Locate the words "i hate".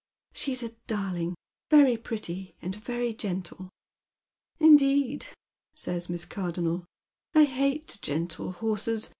7.35-7.99